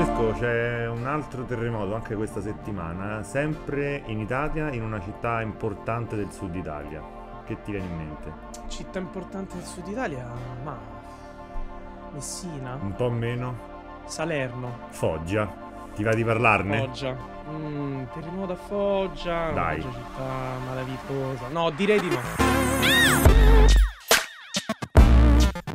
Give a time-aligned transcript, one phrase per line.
[0.00, 6.16] Francesco, c'è un altro terremoto anche questa settimana, sempre in Italia, in una città importante
[6.16, 7.02] del sud Italia.
[7.44, 8.32] Che ti viene in mente?
[8.68, 10.26] Città importante del sud Italia?
[10.62, 10.78] Ma...
[12.12, 12.78] Messina?
[12.80, 13.54] Un po' meno?
[14.06, 14.88] Salerno?
[14.88, 15.52] Foggia.
[15.94, 16.78] Ti va di parlarne?
[16.78, 17.14] Foggia.
[17.50, 19.50] Mm, terremoto a Foggia.
[19.50, 19.80] Dai.
[19.82, 21.48] Foggia città malavitosa.
[21.48, 22.20] No, direi di no.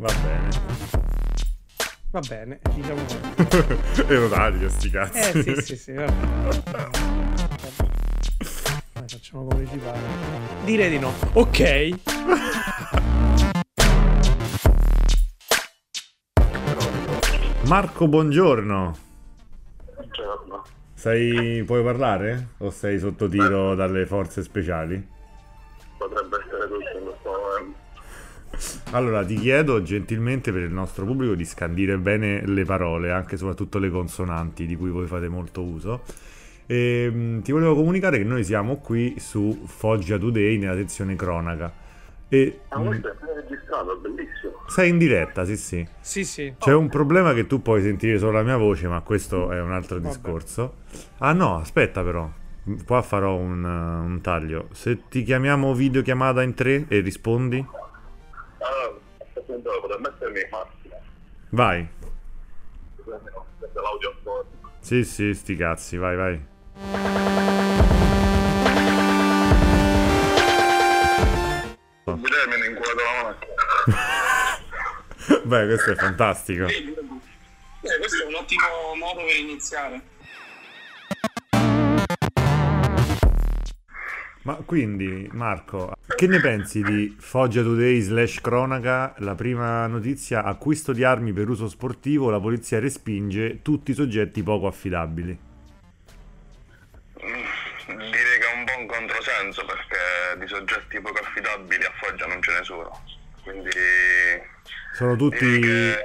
[0.00, 1.15] Va bene.
[2.16, 3.04] Va bene, diciamo.
[4.08, 5.18] e lo taglio sti cazzi.
[5.18, 5.92] Eh sì, sì, sì.
[5.92, 6.08] Vabbè.
[8.94, 9.98] Dai, facciamo come ci pare.
[10.64, 11.12] Direi di no.
[11.34, 11.90] Ok.
[17.68, 18.96] Marco, buongiorno.
[19.94, 20.62] Buongiorno.
[20.94, 21.62] Sei...
[21.64, 22.52] puoi parlare?
[22.60, 25.06] O sei sotto tiro dalle forze speciali?
[25.98, 26.45] Potrebbe
[28.92, 33.38] Allora, ti chiedo gentilmente per il nostro pubblico di scandire bene le parole, anche e
[33.38, 36.02] soprattutto le consonanti di cui voi fate molto uso.
[36.66, 41.72] E, mh, ti volevo comunicare che noi siamo qui su Foggia Today nella sezione cronaca.
[42.28, 44.52] E Ma mh, questo è appena registrato, bellissimo.
[44.68, 45.86] sei in diretta, sì sì.
[46.00, 46.54] Sì, sì.
[46.58, 49.72] C'è un problema che tu puoi sentire solo la mia voce, ma questo è un
[49.72, 50.08] altro Vabbè.
[50.08, 50.74] discorso.
[51.18, 52.28] Ah no, aspetta però.
[52.84, 54.68] Qua farò un, un taglio.
[54.72, 57.64] Se ti chiamiamo videochiamata in tre e rispondi,
[58.66, 60.96] Allora, aspetta, potrei mettermi in macchina.
[61.50, 61.88] vai.
[62.96, 64.48] È l'audio fuori.
[64.80, 66.44] Sì, sì, sti cazzi, vai, vai.
[72.04, 73.54] Non vedermi in culo della macchina.
[75.44, 76.66] Beh, questo è fantastico.
[76.66, 76.94] Eh,
[77.98, 80.02] questo è un ottimo modo per iniziare.
[84.46, 89.12] Ma quindi, Marco, che ne pensi di Foggia Today slash cronaca?
[89.18, 94.44] La prima notizia, acquisto di armi per uso sportivo, la polizia respinge tutti i soggetti
[94.44, 95.36] poco affidabili.
[97.16, 102.52] Direi che è un buon controsenso perché di soggetti poco affidabili a Foggia non ce
[102.52, 103.02] ne sono.
[103.42, 103.70] Quindi
[104.92, 105.58] Sono tutti...
[105.58, 105.98] che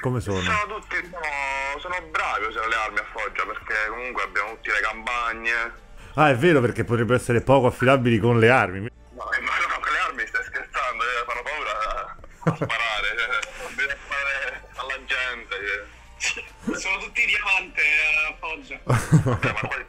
[0.00, 0.40] come sono?
[0.40, 4.70] sono tutti sono, sono bravi a usare le armi a Foggia perché comunque abbiamo tutte
[4.70, 5.90] le campagne.
[6.14, 8.80] Ah, è vero perché potrebbero essere poco affidabili con le armi.
[8.80, 13.74] No, ma no, con le armi stai scherzando, eh, fanno paura a, a sparare, cioè,
[13.74, 15.56] bisogna sparare alla gente.
[16.18, 16.44] cioè.
[16.78, 17.82] Sono tutti diamante
[18.28, 18.80] a Foggia.
[18.84, 19.86] Vabbè, ma poi,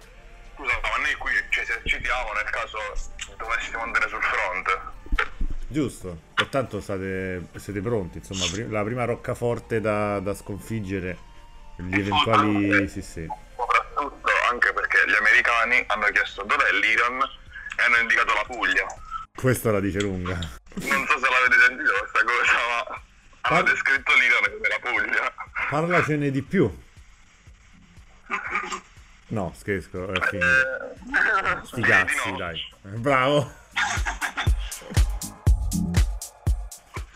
[0.55, 2.77] scusa, ma noi qui ci esercitiamo nel caso
[3.37, 5.41] dovessimo andare sul fronte.
[5.67, 11.17] Giusto, pertanto state, siete pronti, insomma, la prima roccaforte da, da sconfiggere,
[11.77, 12.87] gli eventuali...
[12.87, 13.27] Sì, sì.
[13.55, 18.85] Soprattutto anche perché gli americani hanno chiesto dov'è l'Iran e hanno indicato la Puglia.
[19.35, 20.33] Questa la dice lunga.
[20.35, 23.01] Non so se l'avete sentito questa cosa, ma
[23.41, 23.63] hanno Ah.
[23.63, 25.33] descritto l'Iran come la Puglia.
[25.69, 26.81] Parlacene di più.
[29.27, 30.45] No, scherzo, è finito.
[30.45, 32.37] Eh, Sti cazzi, no.
[32.37, 32.61] dai.
[32.81, 33.51] Bravo.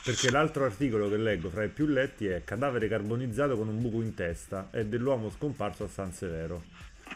[0.04, 4.02] Perché l'altro articolo che leggo fra i più letti è cadavere carbonizzato con un buco
[4.02, 6.64] in testa è dell'uomo scomparso a San Severo.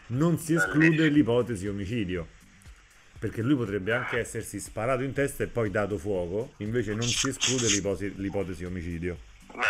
[0.08, 2.26] Non si esclude l'ipotesi omicidio.
[3.18, 7.28] Perché lui potrebbe anche essersi sparato in testa e poi dato fuoco, invece non si
[7.28, 9.16] esclude l'iposi- l'ipotesi omicidio.
[9.54, 9.60] Beh,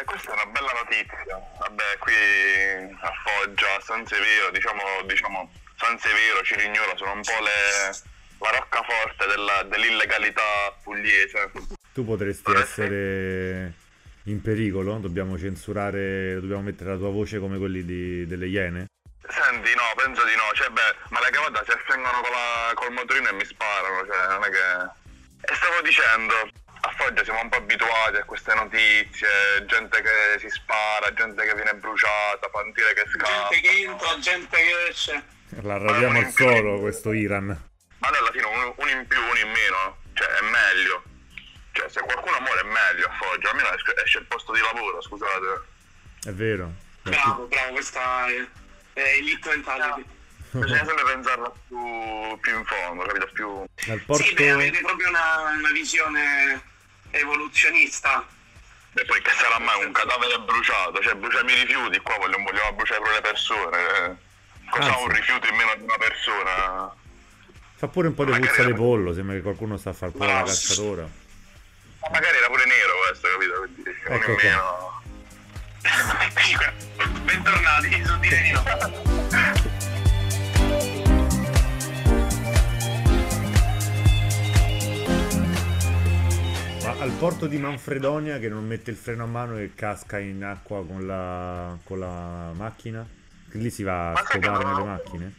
[0.00, 1.36] eh, questa è una bella notizia.
[1.58, 7.42] Vabbè, qui a Foggia, a San Severo, diciamo, diciamo San Severo, Cirignola sono un po'
[7.42, 7.90] le,
[8.38, 10.42] la roccaforte della- dell'illegalità
[10.82, 11.50] pugliese.
[11.92, 13.74] Tu potresti essere
[14.24, 14.96] in pericolo?
[14.98, 18.86] Dobbiamo censurare, dobbiamo mettere la tua voce come quelli di- delle Iene?
[19.28, 20.50] Senti, no, penso di no.
[20.54, 24.26] Cioè, beh, ma le cavate si affiangono con la- col motorino e mi sparano, cioè,
[24.28, 25.00] non è che...
[25.52, 26.34] E stavo dicendo,
[26.84, 31.54] a Foggia siamo un po' abituati a queste notizie, gente che si spara, gente che
[31.54, 33.48] viene bruciata, pantire che scappa.
[33.50, 35.24] Gente che entra, gente che esce.
[35.62, 37.46] La radiamo al solo questo Iran.
[37.98, 41.02] Ma noi alla fine un, un in più, uno in meno, cioè è meglio.
[41.72, 45.00] Cioè se qualcuno muore è meglio a Foggia, almeno esce, esce il posto di lavoro,
[45.00, 45.62] scusate.
[46.24, 46.72] È vero.
[47.02, 48.46] Bravo, bravo, questa è,
[48.92, 50.04] è elite mentality.
[50.50, 53.30] Bisogna sempre pensarla più, più in fondo, capito?
[53.32, 53.64] Più...
[53.86, 54.22] Dal porto...
[54.22, 56.62] Sì, beh, avete proprio una, una visione
[57.10, 58.26] evoluzionista.
[58.94, 62.72] E poi che sarà mai un cadavere bruciato, cioè bruciamo i rifiuti, qua vogliamo, vogliamo
[62.74, 63.78] bruciare pure le persone.
[63.78, 64.14] eh.
[64.68, 65.02] Cosa Anzi.
[65.02, 66.94] un rifiuto in meno di una persona?
[67.76, 70.26] Fa pure un po' di puzza di pollo, sembra che qualcuno sta a fare pure
[70.26, 71.02] la cacciatora.
[71.02, 73.54] Ma magari era pure nero questo, capito?
[73.60, 75.00] Quindi Ecco meno.
[77.32, 78.62] Bentornati su di no.
[86.82, 90.42] Ma al porto di Manfredonia che non mette il freno a mano e casca in
[90.44, 93.06] acqua con la, con la macchina.
[93.52, 94.78] Lì si va a scopare no?
[94.78, 95.34] le macchine.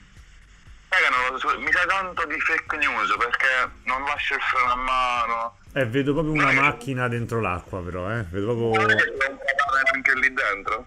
[0.90, 4.72] Raga, non lo so, mi sa tanto di fake news perché non lascia il freno
[4.72, 5.58] a mano.
[5.74, 8.24] Eh, vedo proprio una No, macchina dentro l'acqua, però, eh.
[8.30, 8.96] Vedo Non proprio.
[8.96, 10.86] cadavere anche lì dentro.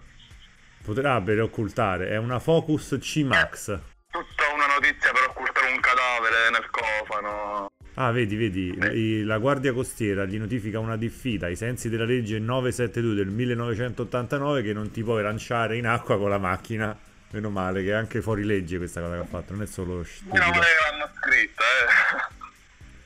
[0.91, 2.07] Potrebbe occultare.
[2.07, 3.65] È una Focus C-Max.
[4.09, 7.69] Tutta una notizia per occultare un cadavere nel cofano.
[7.95, 12.39] Ah, vedi, vedi, i- la Guardia Costiera gli notifica una diffida ai sensi della legge
[12.39, 16.97] 972 del 1989 che non ti puoi lanciare in acqua con la macchina.
[17.31, 19.91] Meno male che è anche fuori legge questa cosa che ha fatto, non è solo
[19.95, 20.37] Meno stupido.
[20.45, 22.35] male che l'hanno scritta, eh.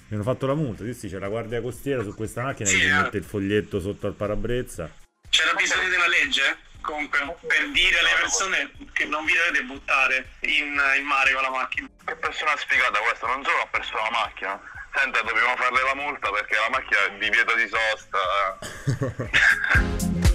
[0.10, 2.78] Mi hanno fatto la multa, sì, sì, c'è la Guardia Costiera su questa macchina Sì,
[2.78, 2.94] che eh.
[2.94, 4.88] mette il foglietto sotto al parabrezza.
[5.30, 6.58] C'era bisogno della legge?
[6.82, 11.50] Comunque, per dire alle persone che non vi dovete buttare in, in mare con la
[11.50, 11.88] macchina.
[12.04, 14.60] Che persona sfigata questa, non solo ha perso la macchina.
[14.94, 18.60] Senta, dobbiamo farle la multa perché la macchina è divieto di sosta.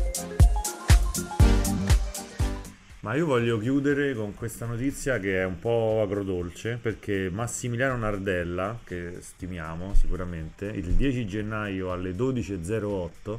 [3.07, 8.81] Ma io voglio chiudere con questa notizia che è un po' agrodolce perché Massimiliano Nardella,
[8.83, 13.39] che stimiamo sicuramente, il 10 gennaio alle 12.08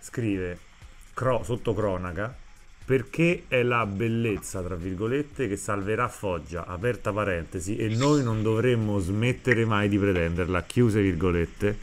[0.00, 0.58] scrive
[1.18, 2.32] cro- sotto cronaca
[2.84, 8.98] perché è la bellezza, tra virgolette, che salverà Foggia, aperta parentesi, e noi non dovremmo
[8.98, 11.76] smettere mai di pretenderla, chiuse virgolette.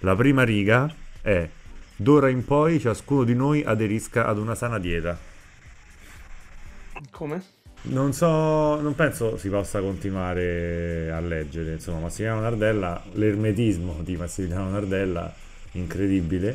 [0.00, 0.88] La prima riga
[1.22, 1.48] è
[1.96, 5.18] d'ora in poi ciascuno di noi aderisca ad una sana dieta.
[7.10, 7.42] Come?
[7.84, 14.70] Non so, non penso si possa continuare a leggere, insomma, Massimiliano Nardella, l'ermetismo di Massimiliano
[14.70, 15.34] Nardella,
[15.72, 16.54] incredibile,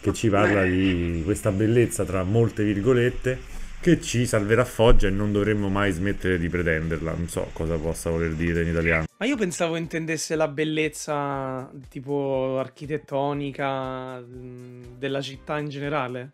[0.00, 5.32] che ci parla di questa bellezza tra molte virgolette che ci salverà Foggia e non
[5.32, 7.12] dovremmo mai smettere di pretenderla.
[7.12, 9.04] Non so cosa possa voler dire in italiano.
[9.16, 16.30] Ma io pensavo intendesse la bellezza tipo architettonica mh, della città in generale.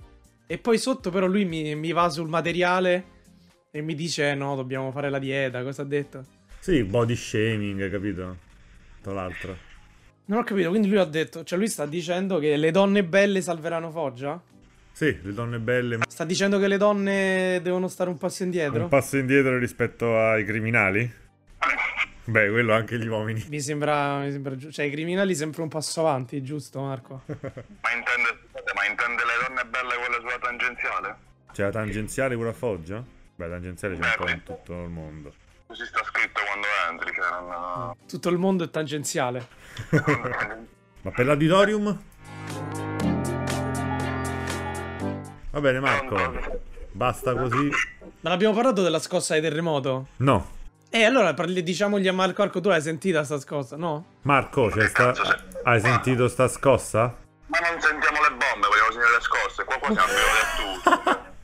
[0.47, 3.15] E poi sotto però lui mi, mi va sul materiale
[3.71, 6.25] e mi dice no, dobbiamo fare la dieta, cosa ha detto?
[6.59, 8.37] Sì, body shaming, capito?
[9.03, 9.57] Tra l'altro.
[10.29, 13.41] Non ho capito, quindi lui ha detto, cioè lui sta dicendo che le donne belle
[13.41, 14.41] salveranno Foggia?
[14.91, 18.83] Sì, le donne belle, ma Sta dicendo che le donne devono stare un passo indietro?
[18.83, 21.09] un passo indietro rispetto ai criminali?
[22.25, 23.45] Beh, quello anche gli uomini.
[23.49, 27.23] Mi sembra, mi sembra Cioè, i criminali sempre un passo avanti, giusto, Marco?
[27.27, 31.17] Ma intende, ma intende le donne belle quelle sulla tangenziale?
[31.53, 33.05] C'è la tangenziale pure a Foggia?
[33.37, 35.33] Beh, tangenziale c'è un Beh, po' in tutto il mondo.
[35.67, 37.95] Così sta scritto quando entri, cioè non...
[38.09, 39.47] Tutto il mondo è tangenziale.
[41.03, 42.03] Ma per l'auditorium?
[45.51, 46.17] Va bene, Marco.
[46.93, 47.71] Basta così.
[48.21, 50.09] Ma l'abbiamo parlato della scossa di terremoto?
[50.17, 50.55] No.
[50.91, 54.05] E allora parli- diciamogli a Marco Arco, tu l'hai sentita sta scossa, no?
[54.23, 55.13] Marco, c'è sta...
[55.65, 57.15] hai sentito sta scossa?
[57.47, 59.65] Ma non sentiamo le bombe, vogliamo sentire le scosse.
[59.65, 61.25] Qua qua siamo abituati a tutto.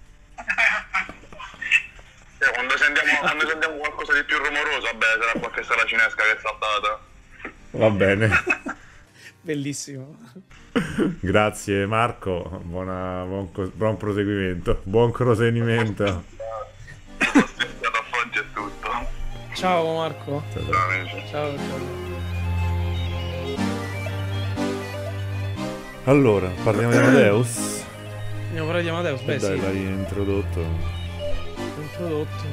[2.42, 6.36] Cioè, quando, sentiamo, quando sentiamo qualcosa di più rumoroso, vabbè, sarà qualche sala cinesca che
[6.36, 6.98] è saltata.
[7.72, 8.28] Va bene.
[9.40, 10.16] Bellissimo.
[11.20, 12.60] Grazie Marco.
[12.64, 14.80] Buona- buon, buon proseguimento.
[14.84, 16.24] Buon proseguimento.
[19.54, 20.42] Ciao Marco.
[21.30, 22.00] Ciao, ciao.
[26.04, 27.84] Allora, parliamo di Amadeus.
[28.48, 29.62] Andiamo a parlare di Amadeus, Eh beh dai, sì.
[29.62, 30.64] l'hai introdotto.
[31.80, 32.46] Introdotto...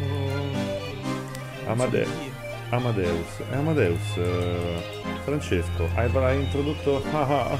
[1.65, 2.28] Amade- Non so dire.
[2.69, 3.38] Amadeus.
[3.49, 4.17] È Amadeus.
[4.17, 4.81] eh,
[5.23, 7.03] Francesco, hai, introdotto...
[7.11, 7.57] Ah, ah.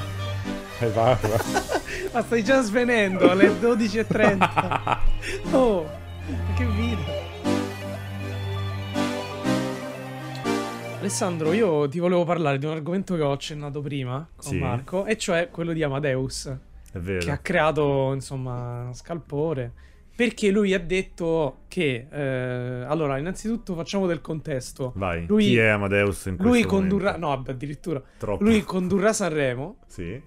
[0.94, 1.16] Vai.
[2.12, 4.98] Ma stai già svenendo alle 12.30.
[5.52, 5.86] Oh,
[6.56, 7.18] che vita.
[11.00, 14.58] Alessandro, io ti volevo parlare di un argomento che ho accennato prima con Sì.
[14.58, 16.46] Marco, e cioè quello di Amadeus,
[16.92, 17.18] È vero.
[17.24, 19.72] che ha creato, insomma, scalpore.
[20.20, 24.92] Perché lui ha detto che, eh, allora, innanzitutto facciamo del contesto.
[24.96, 25.24] Vai.
[25.26, 27.26] Lui- Chi è Amadeus in Lui condurrà, momento?
[27.26, 28.44] no, vabbè, addirittura, Troppo.
[28.44, 30.20] lui condurrà Sanremo Sì.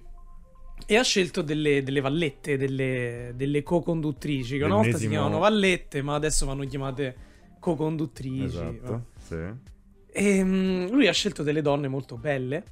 [0.88, 6.02] e ha scelto delle, delle vallette, delle, delle co-conduttrici, che una volta si chiamavano vallette,
[6.02, 7.16] ma adesso vanno chiamate
[7.60, 8.46] co-conduttrici.
[8.46, 9.06] Esatto.
[9.20, 9.38] Sì.
[10.12, 12.64] E mm, lui ha scelto delle donne molto belle,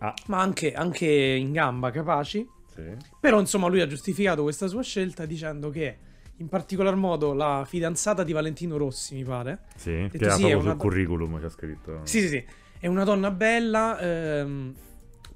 [0.00, 2.46] Ah, ma anche, anche in gamba capaci.
[2.74, 2.82] sì.
[3.20, 8.22] Però, insomma, lui ha giustificato questa sua scelta dicendo che, in particolar modo, la fidanzata
[8.24, 9.60] di Valentino Rossi, mi pare.
[9.76, 12.00] Sì, Detto che ha sì, proprio sul curriculum che ha scritto.
[12.04, 12.44] Sì, sì, sì.
[12.78, 13.98] È una donna bella.
[14.00, 14.74] ehm,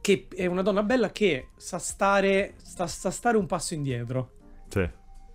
[0.00, 4.30] che è una donna bella che sa stare, sta, sa stare un passo indietro.
[4.68, 4.88] Sì,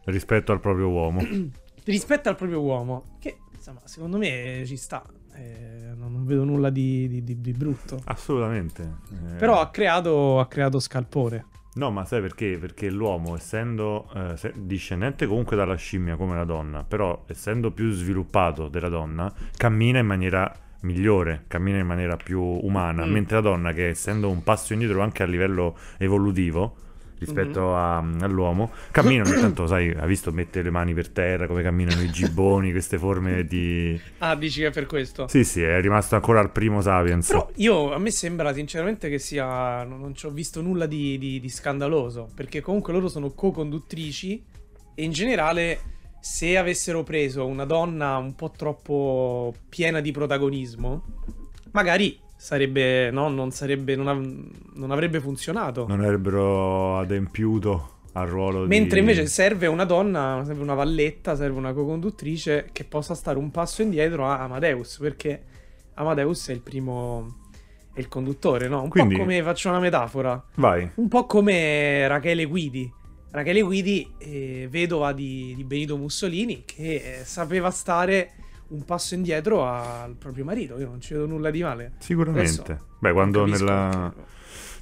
[0.06, 1.20] rispetto al proprio uomo.
[1.86, 5.04] rispetto al proprio uomo, che insomma, secondo me ci sta.
[5.34, 8.00] Eh, non non vedo nulla di, di- di- di brutto.
[8.06, 8.82] Assolutamente.
[9.12, 11.46] Eh, Però ha creato, ha creato scalpore.
[11.74, 12.58] No, ma sai perché?
[12.60, 18.68] Perché l'uomo, essendo eh, discendente comunque dalla scimmia come la donna, però essendo più sviluppato
[18.68, 23.12] della donna, cammina in maniera migliore, cammina in maniera più umana, Mm.
[23.12, 26.76] mentre la donna, che essendo un passo indietro anche a livello evolutivo
[27.22, 28.22] rispetto Mm-hmm.
[28.22, 32.02] a- all'uomo, cammina ogni tanto, sai, ha visto mettere le mani per terra, come camminano
[32.02, 34.00] i gibboni, queste forme di...
[34.18, 35.28] Ah, dici che è per questo?
[35.28, 37.28] Sì, sì, è rimasto ancora al primo Sapiens.
[37.28, 39.84] Però io, a me sembra sinceramente che sia.
[39.84, 42.28] Non, non ci ho visto nulla di, di- di scandaloso.
[42.36, 44.44] Perché comunque loro sono co-conduttrici.
[44.96, 45.80] E in generale,
[46.20, 51.04] se avessero preso una donna un po' troppo piena di protagonismo,
[51.72, 53.12] magari sarebbe.
[53.12, 53.96] No, non sarebbe.
[53.96, 55.86] Non, av- non avrebbe funzionato.
[55.88, 59.00] Non avrebbero adempiuto al ruolo Mentre di...
[59.02, 63.84] invece serve una donna, serve una valletta, serve una co-conduttrice che possa stare un passo
[63.84, 65.44] indietro a Amadeus, perché
[65.94, 67.38] Amadeus è il primo,
[67.94, 68.82] è il conduttore, no?
[68.82, 70.90] Un Quindi- po' come, faccio una metafora, Vai.
[70.96, 72.92] un po' come Rachele Guidi.
[73.30, 78.32] Rachele Guidi, eh, vedova di, di Benito Mussolini, che eh, sapeva stare
[78.72, 81.94] un passo indietro al proprio marito, io non ci vedo nulla di male.
[82.00, 82.62] Sicuramente.
[82.62, 84.14] Adesso Beh, quando nella...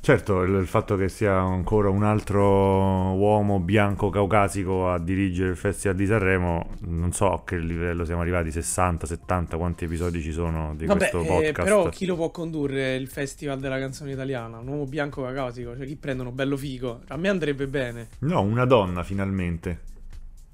[0.01, 5.57] Certo, il, il fatto che sia ancora un altro uomo bianco caucasico a dirigere il
[5.57, 10.31] Festival di Sanremo, non so a che livello siamo arrivati, 60, 70, quanti episodi ci
[10.31, 11.63] sono di Vabbè, questo eh, podcast.
[11.63, 14.59] però chi lo può condurre il festival della canzone italiana?
[14.59, 17.01] Un uomo bianco caucasico, cioè chi prendono bello figo?
[17.07, 18.07] A me andrebbe bene.
[18.19, 19.87] No, una donna finalmente.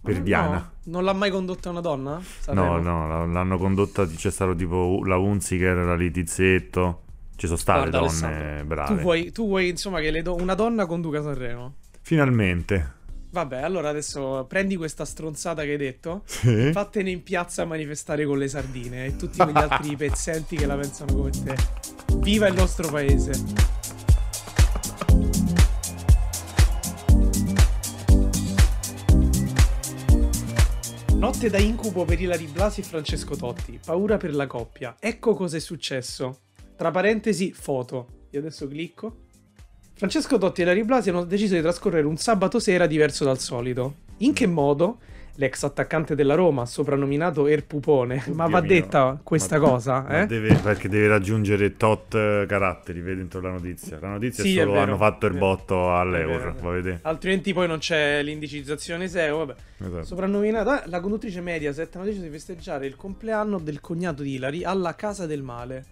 [0.06, 0.50] Per Ma Diana.
[0.58, 2.14] no, non l'ha mai condotta una donna?
[2.14, 2.78] No, Sanremo?
[2.80, 7.02] no, la- l'hanno condotta, c'è stato tipo la Unzi che era lì Tizzetto.
[7.36, 8.96] Ci sono state Guarda, donne Alessandro, brave.
[8.96, 11.74] Tu vuoi, tu vuoi, insomma che do- una donna conduca Sanremo?
[12.02, 12.94] Finalmente.
[13.32, 16.72] Vabbè, allora adesso prendi questa stronzata che hai detto, Sì.
[16.72, 20.76] fattene in piazza a manifestare con le sardine e tutti quegli altri pezzenti che la
[20.78, 21.56] pensano come te.
[22.20, 23.34] Viva il nostro paese!
[31.26, 33.80] Notte da incubo per Ilari Blasi e Francesco Totti.
[33.84, 34.96] Paura per la coppia.
[35.00, 36.42] Ecco cosa è successo.
[36.76, 38.28] Tra parentesi, foto.
[38.30, 39.22] Io adesso clicco.
[39.96, 43.96] Francesco Totti e Ilari Blasi hanno deciso di trascorrere un sabato sera diverso dal solito.
[44.18, 45.00] In che modo?
[45.38, 48.24] L'ex attaccante della Roma, soprannominato Er Pupone.
[48.34, 48.70] Ma va mio.
[48.70, 50.26] detta questa Ma- cosa, Ma eh?
[50.28, 53.98] deve- perché deve raggiungere tot eh, caratteri, vedi dentro la notizia.
[54.00, 56.50] La notizia Sì, è è solo vero, hanno fatto il è botto È all'Eur, vero,
[56.52, 57.00] è va a vedere.
[57.02, 59.56] Altrimenti poi non c'è l'indicizzazione SEO, vabbè.
[59.86, 60.04] Esatto.
[60.06, 64.96] Soprannominata la conduttrice Mediaset hanno deciso di festeggiare il compleanno del cognato di Ilari alla
[64.96, 65.84] Casa del Male.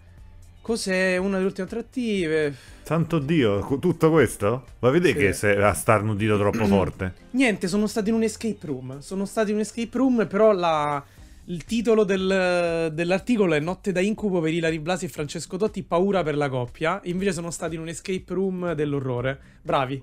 [0.68, 2.54] Cos'è una delle ultime attrattive?
[2.84, 4.64] Santo Dio, tutto questo?
[4.78, 5.18] Va a vedere Sì.
[5.26, 7.12] che se a starnutito troppo forte.
[7.32, 9.00] Niente, sono stati in un escape room.
[9.00, 11.04] Sono stati in un escape room, però la-
[11.48, 16.22] il titolo del- dell'articolo è Notte da incubo per Ilari Blasi e Francesco Totti, paura
[16.22, 16.98] per la coppia.
[17.04, 19.38] Invece sono stati in un escape room dell'orrore.
[19.60, 20.02] Bravi,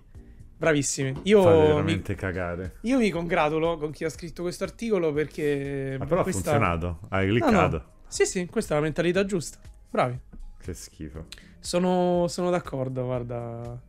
[0.58, 1.22] bravissimi.
[1.24, 2.76] Io, Fate mi, veramente cagare.
[2.82, 5.96] io mi congratulo con chi ha scritto questo articolo perché...
[5.98, 7.00] Ma però questa- ha funzionato.
[7.10, 7.78] Hai No, cliccato.
[7.78, 7.84] no.
[8.08, 9.58] Sì, sì, questa è la mentalità giusta.
[9.90, 10.20] Bravi.
[10.62, 11.26] Che schifo.
[11.60, 13.80] Sono, sono d'accordo, guarda.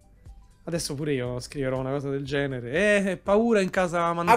[0.65, 2.71] Adesso pure io scriverò una cosa del genere.
[3.11, 4.37] Eh, paura in casa Manda-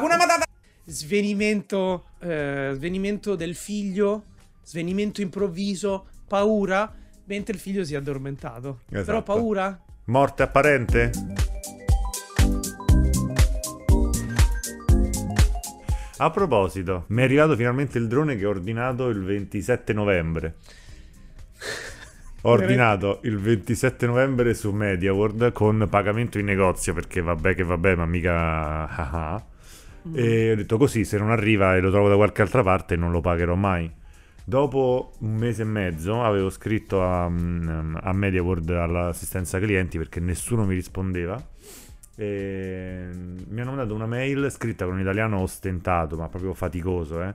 [0.87, 4.23] Svenimento, eh, svenimento del figlio,
[4.63, 6.93] svenimento improvviso, paura,
[7.25, 8.81] mentre il figlio si è addormentato.
[8.89, 9.21] Però Esatto.
[9.23, 9.79] paura?
[10.05, 11.11] Morte apparente?
[16.17, 20.55] A proposito, mi è arrivato finalmente il drone che ho ordinato il 27 novembre.
[22.45, 27.95] Ho ordinato il 27 novembre su MediaWorld con pagamento in negozio perché vabbè che vabbè,
[27.95, 28.85] ma mica...
[28.87, 29.45] ah ah.
[30.13, 33.09] E ho detto così, se non arriva e lo trovo da qualche altra parte non
[33.09, 33.91] lo pagherò mai.
[34.43, 40.65] Dopo un mese e mezzo avevo scritto a, mm, a MediaWorld all'assistenza clienti perché nessuno
[40.65, 41.43] mi rispondeva.
[42.15, 47.33] E mi hanno mandato una mail scritta con un italiano ostentato, ma proprio faticoso, eh,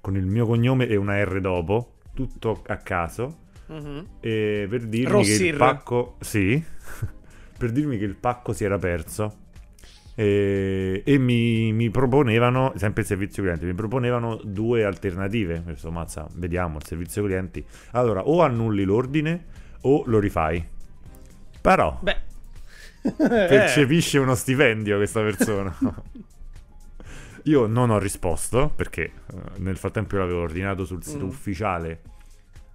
[0.00, 3.41] con il mio cognome e una R dopo, tutto a caso.
[3.72, 4.06] Mhm.
[4.20, 5.52] E per dirmi che Rossir.
[5.52, 6.16] il pacco.
[6.20, 6.62] Sì.
[7.58, 9.36] per dirmi che il pacco si era perso.
[10.14, 15.62] E, e mi, mi proponevano, sempre il servizio clienti, mi proponevano due alternative.
[15.62, 17.64] Questo mazza, vediamo il servizio clienti.
[17.92, 19.44] Allora, o annulli l'ordine
[19.82, 20.62] o lo rifai.
[21.60, 22.16] Però Beh.
[23.16, 25.74] percepisce uno stipendio questa persona.
[27.44, 29.12] Io non ho risposto perché eh,
[29.58, 31.28] nel frattempo l'avevo ordinato sul sito Mm.
[31.28, 32.00] ufficiale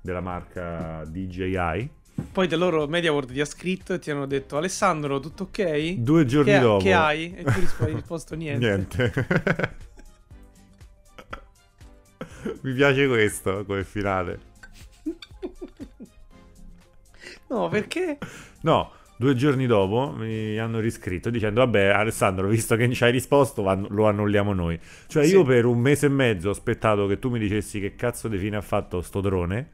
[0.07, 1.89] della marca DJI.
[2.31, 5.95] Poi te loro MediaWorld ti ha scritto e ti hanno detto Alessandro, tutto ok?
[5.95, 6.81] Due giorni che, dopo.
[6.83, 7.35] che hai?
[7.35, 8.65] E tu hai risposto niente.
[8.65, 9.13] Niente.
[12.61, 14.39] Mi piace questo come finale.
[17.49, 18.17] No, perché?
[18.61, 23.61] No, due giorni dopo mi hanno riscritto dicendo vabbè Alessandro, visto che ci hai risposto
[23.89, 24.79] lo annulliamo noi.
[25.07, 25.33] Cioè Sì.
[25.33, 28.37] io per un mese e mezzo ho aspettato che tu mi dicessi che cazzo di
[28.37, 29.71] fine ha fatto sto drone.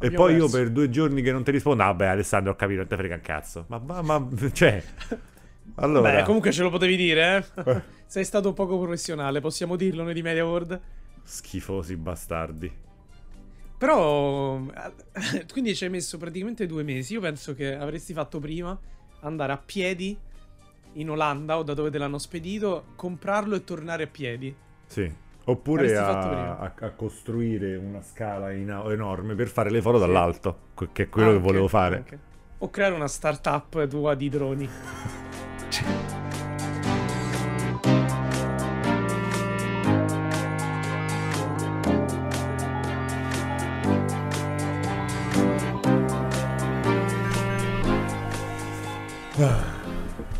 [0.00, 0.56] E poi io perso.
[0.56, 3.20] per due giorni che non ti rispondo, vabbè Alessandro ho capito, non te frega un
[3.20, 3.64] cazzo.
[3.68, 4.82] Ma, ma, ma cioè...
[5.76, 6.10] Allora...
[6.10, 7.82] Beh, comunque ce lo potevi dire, eh?
[8.06, 10.80] Sei stato poco professionale, possiamo dirlo noi di Media World.
[11.22, 12.70] Schifosi bastardi.
[13.78, 17.14] Però, eh, quindi ci hai messo praticamente due mesi.
[17.14, 18.78] Io penso che avresti fatto prima
[19.20, 20.18] andare a piedi
[20.94, 24.54] in Olanda o da dove te l'hanno spedito, comprarlo e tornare a piedi.
[24.86, 25.10] Sì.
[25.50, 30.88] Oppure a, a- a costruire una scala in- enorme per fare le foto dall'alto, que-
[30.92, 31.96] che è quello che Anche, volevo fare.
[31.96, 32.18] anche.
[32.58, 34.68] O creare una startup tua di droni.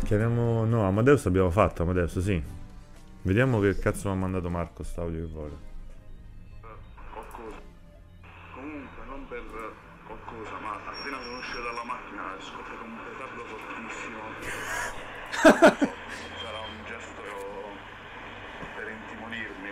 [0.05, 0.65] Chiamiamo...
[0.65, 2.41] No, Amadeus abbiamo fatto, Amadeus, sì.
[3.23, 5.55] Vediamo che cazzo mi ha mandato Marco sta audio che vuole.
[7.13, 7.61] qualcosa.
[8.55, 9.43] Comunque, non per
[10.07, 14.19] qualcosa, ma appena sono uscito dalla macchina ho scoperto un petardo fortissimo.
[16.41, 17.21] Sarà un gesto
[18.75, 19.69] per intimorirmi.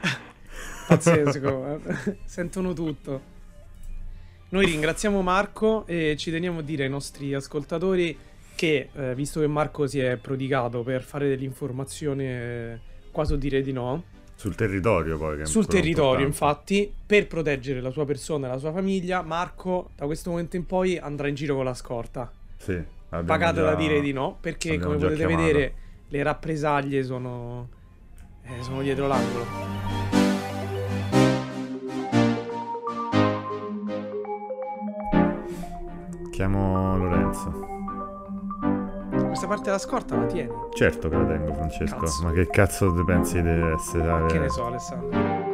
[0.88, 2.18] Pazzesco, eh.
[2.24, 3.36] sentono tutto.
[4.48, 8.18] Noi ringraziamo Marco e ci teniamo a dire ai nostri ascoltatori
[8.58, 12.78] che, eh, visto che Marco si è prodigato per fare dell'informazione, eh,
[13.12, 14.02] quasi dire di no,
[14.34, 15.46] Sul territorio poi.
[15.46, 20.30] Sul territorio infatti, per proteggere la sua persona e la sua famiglia, Marco da questo
[20.30, 22.32] momento in poi andrà in giro con la scorta.
[22.56, 22.82] Sì.
[23.62, 25.40] già- da dire di no, perché come potete chiamato.
[25.40, 25.74] vedere
[26.08, 27.68] le rappresaglie sono,
[28.42, 29.46] eh, sono dietro l'angolo.
[36.32, 37.77] Chiamo Lorenzo.
[39.28, 40.50] Questa parte della scorta la tieni?
[40.74, 41.96] Certo che la tengo, Francesco.
[41.98, 42.24] Cazzo.
[42.24, 44.26] Ma che cazzo te pensi deve essere?
[44.26, 45.46] Che ne so, Alessandro.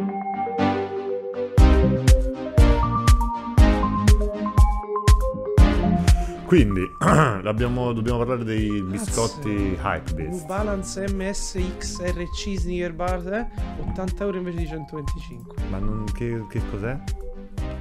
[6.47, 6.89] Quindi,
[7.43, 10.47] dobbiamo parlare dei biscotti Hype New Beast.
[10.47, 13.49] Balance MSXRC Sneaker Bar, eh?
[13.91, 15.63] 80 euro invece di 125.
[15.69, 16.97] Ma non, che, che cos'è?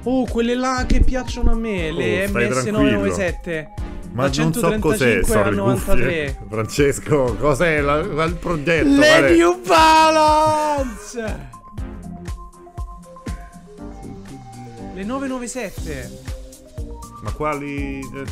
[0.02, 3.66] Oh, quelle là che piacciono a me, le Oh, stai MS997.
[4.14, 5.94] Ma da non so cos'è, 135 a sorry, 93.
[6.34, 6.46] cuffie.
[6.48, 8.88] Francesco, cos'è la- la- il progetto?
[8.88, 11.48] Le Vale- New Balance!
[14.94, 16.22] Le 997.
[17.22, 17.98] Ma quali...
[17.98, 18.24] eh,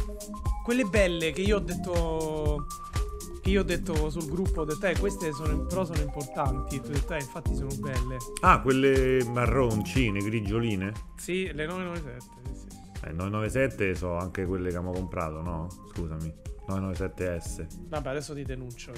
[0.63, 2.67] Quelle belle che io ho detto.
[3.43, 6.81] Che io ho detto sul gruppo, ho detto, eh, queste sono, però sono importanti.
[6.81, 8.19] Tu hai detto, eh, infatti sono belle.
[8.43, 10.93] Ah, quelle marroncine, grigioline?
[11.17, 12.25] Sì, le 997.
[12.45, 12.72] Sì, sì.
[13.05, 15.69] Eh, 997 so anche quelle che abbiamo comprato, no?
[15.93, 16.33] Scusami.
[16.69, 17.67] 997S.
[17.89, 18.93] Vabbè, adesso ti denuncio.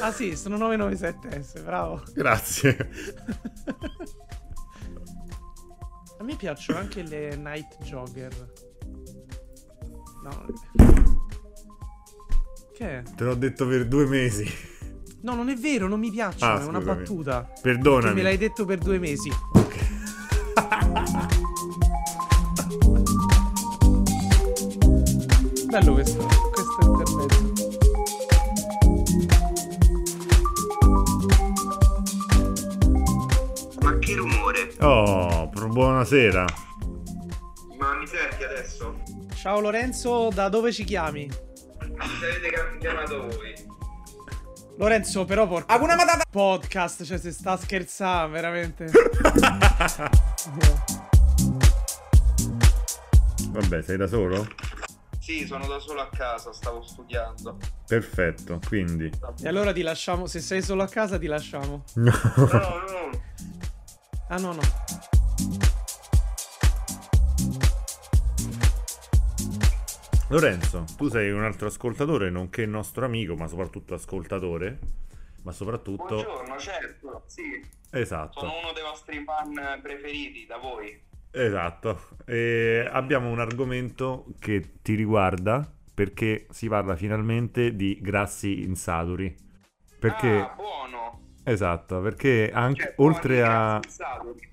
[0.00, 2.02] ah, sì, sono 997S, bravo.
[2.14, 2.90] Grazie.
[6.18, 8.52] A me piacciono anche le Night Jogger.
[10.22, 10.46] No.
[12.74, 13.02] Che è?
[13.16, 14.46] Te l'ho detto per due mesi.
[15.22, 17.52] No, non è vero, non mi piacciono, Ah, è una battuta.
[17.60, 18.14] Perdonami.
[18.14, 19.30] me l'hai detto per due mesi.
[25.78, 27.62] Bello questo, questo intermezzo.
[33.80, 34.74] Ma che rumore?
[34.80, 36.44] Oh, buonasera.
[37.78, 39.00] Ma mi senti adesso?
[39.36, 41.30] Ciao Lorenzo, da dove ci chiami?
[41.80, 43.54] Mi avete chiamato voi?
[44.78, 45.74] Lorenzo, però porca...
[46.28, 48.86] Podcast, cioè se sta scherzando, veramente.
[53.52, 54.44] Vabbè, sei da solo?
[55.28, 57.58] Sì, sono da solo a casa, stavo studiando.
[57.86, 59.10] Perfetto, quindi.
[59.42, 61.84] e allora ti lasciamo, se sei solo a casa ti lasciamo.
[61.96, 63.10] No, no,
[64.28, 64.60] Ah no, no.
[70.30, 74.78] Lorenzo, tu sei un altro ascoltatore, nonché nostro amico, ma soprattutto ascoltatore.
[75.42, 76.06] Ma soprattutto...
[76.06, 77.62] Buongiorno, certo, sì.
[77.90, 78.40] Esatto.
[78.40, 80.98] Sono uno dei vostri fan preferiti da voi.
[81.30, 82.08] Esatto.
[82.26, 89.34] E abbiamo un argomento che ti riguarda perché si parla finalmente di grassi insaturi.
[89.98, 91.20] Perché Ah, buono.
[91.44, 93.80] esatto, perché anche Cioè, oltre a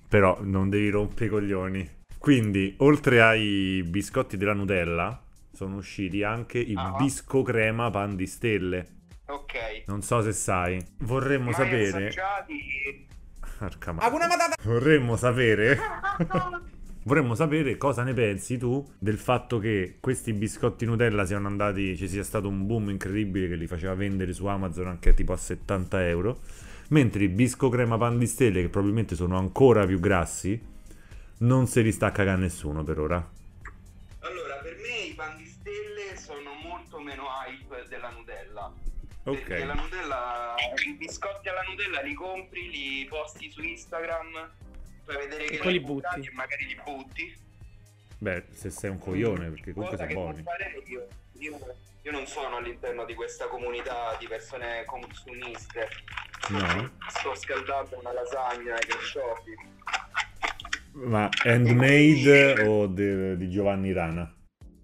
[0.08, 1.90] però non devi rompere i coglioni.
[2.18, 6.90] Quindi, oltre ai biscotti della Nutella, sono usciti anche i Ah.
[6.98, 8.86] bisco crema pan di stelle.
[9.26, 9.84] Ok.
[9.86, 10.84] Non so se sai.
[11.00, 13.06] Vorremmo Mai sapere assaggiati?
[13.58, 14.02] Porca ma-
[14.62, 15.78] Vorremmo sapere.
[17.06, 22.08] Vorremmo sapere cosa ne pensi tu del fatto che questi biscotti Nutella siano andati, ci
[22.08, 26.08] sia stato un boom incredibile che li faceva vendere su Amazon anche tipo a 70
[26.08, 26.40] euro,
[26.88, 30.60] mentre i bisco crema pan di stelle, che probabilmente sono ancora più grassi,
[31.38, 33.30] non se li sta a cagare nessuno per ora.
[39.26, 39.42] Ok.
[39.44, 40.54] Perché la Nutella,
[40.86, 44.50] i biscotti alla Nutella li compri, li posti su Instagram,
[45.04, 46.20] fai vedere E che poi li butti.
[46.20, 47.36] e magari li butti.
[48.18, 50.44] Beh, se sei un coglione, perché comunque Cosa sono buoni.
[50.86, 51.08] io.
[51.38, 51.58] Io,
[52.02, 55.88] io non sono all'interno di questa comunità di persone consumiste.
[56.50, 56.90] No?
[57.08, 59.50] Sto scaldando una lasagna ai carciofi.
[60.92, 64.32] Ma handmade o de- di Giovanni Rana?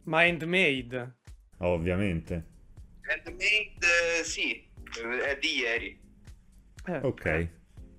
[0.05, 1.17] Ma handmade.
[1.59, 2.51] Ovviamente.
[3.09, 6.01] Handmade, sì, eh, è di ieri.
[6.87, 7.49] Eh, Ok.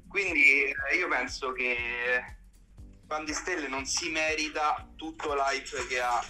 [0.08, 1.76] Quindi eh, io penso che
[3.08, 6.24] Pan di Stelle non si merita tutto l'hype che ha,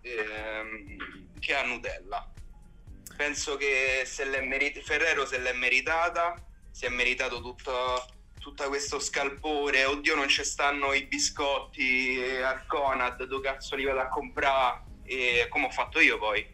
[0.00, 2.32] ehm, che ha Nutella.
[3.16, 6.34] Penso che se l'è merit- Ferrero se l'è meritata,
[6.70, 8.04] si è meritato tutto,
[8.40, 9.84] tutto questo scalpore.
[9.84, 14.82] Oddio, non ci stanno i biscotti eh, al Conad, dove cazzo li vado a comprare?
[15.04, 16.44] E come ho fatto io poi.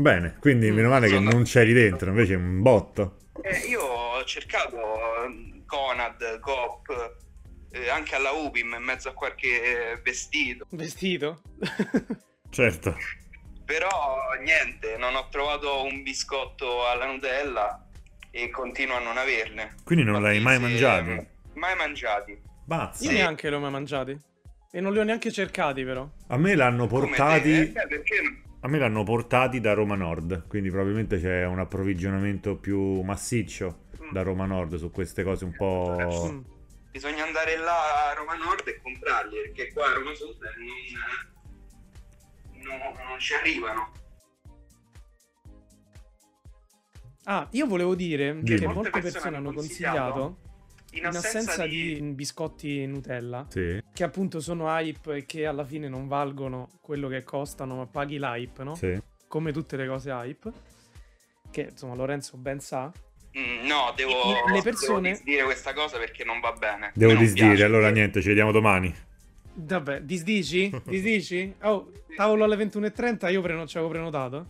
[0.00, 3.18] Bene, quindi Mm, meno male che sono- non c'eri dentro, invece è un botto.
[3.42, 7.16] Eh, io ho cercato eh, Conad, Coop,
[7.70, 10.66] eh, anche alla Ubim in mezzo a qualche vestito.
[10.70, 11.42] Vestito?
[12.50, 12.96] Certo.
[13.64, 13.88] Però
[14.42, 17.86] niente, non ho trovato un biscotto alla Nutella
[18.32, 19.74] e continuo a non averne.
[19.84, 21.26] Quindi non l'hai mai mangiato?
[21.54, 22.36] Mai mangiati.
[22.64, 23.04] Bazza.
[23.04, 24.18] Io neanche li ho mai mangiati.
[24.72, 26.08] E non li ho neanche cercati, però.
[26.28, 27.70] A me l'hanno portati...
[27.72, 32.56] te, eh, perché A me l'hanno portati da Roma Nord, quindi probabilmente c'è un approvvigionamento
[32.56, 36.28] più massiccio da Roma Nord su queste cose un po'...
[36.30, 36.40] Mm.
[36.90, 40.36] bisogna andare là a Roma Nord e comprarli, perché qua a Roma Sud
[42.52, 43.92] non, non- non ci arrivano.
[47.24, 48.58] Ah, io volevo dire Dimmi.
[48.58, 50.38] che Molte persone hanno consigliato,
[50.92, 52.00] in assenza di di...
[52.12, 57.22] biscotti Nutella, Sì, che appunto sono hype e che alla fine non valgono quello che
[57.22, 58.74] costano, ma paghi l'hype, no?
[58.74, 59.00] sì.
[59.28, 60.50] Come tutte le cose hype.
[61.50, 62.90] Che insomma Lorenzo ben sa.
[63.38, 64.12] Mm, no, devo,
[64.52, 66.90] Le- persone- devo dire questa cosa perché non va bene.
[66.94, 67.64] Devo non disdire, piace.
[67.64, 68.92] allora niente, ci vediamo domani.
[69.52, 70.70] Vabbè, disdici?
[70.84, 71.54] Disdici?
[71.62, 74.46] Oh, tavolo alle 21.30, io preno- ci avevo prenotato.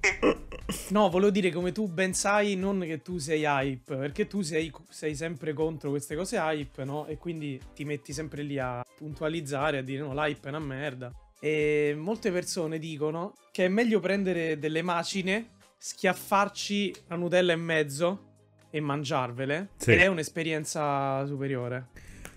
[0.88, 4.72] No, volevo dire come tu ben sai, non che tu sei hype, perché tu sei,
[4.88, 7.06] sei sempre contro queste cose hype, no?
[7.06, 11.12] E quindi ti metti sempre lì a puntualizzare, a dire no, l'hype è una merda.
[11.38, 18.24] E molte persone dicono che è meglio prendere delle macine, schiaffarci la Nutella in mezzo
[18.70, 19.68] e mangiarvele.
[19.76, 19.92] Sì.
[19.92, 21.86] Ed è un'esperienza superiore.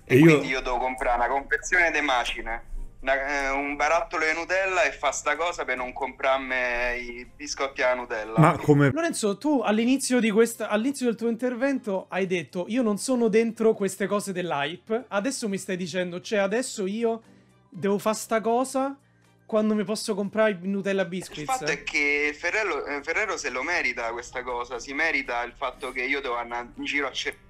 [0.06, 2.64] E E io- quindi io devo comprare una confezione di macine,
[3.02, 6.56] una- eh, un barattolo di Nutella e fa sta cosa per non comprarmi
[7.00, 8.38] i biscotti alla Nutella.
[8.38, 8.92] Ma come...
[8.92, 13.74] Lorenzo, tu all'inizio, di questa, all'inizio del tuo intervento hai detto io non sono dentro
[13.74, 17.22] queste cose dell'hype, adesso mi stai dicendo, cioè adesso io
[17.70, 18.98] devo fare sta cosa
[19.46, 21.46] quando mi posso comprare i Nutella Il Biscuits.
[21.46, 25.92] fatto è che Ferrero, eh, Ferrero se lo merita questa cosa, si merita il fatto
[25.92, 27.48] che io devo andare in giro a cercare.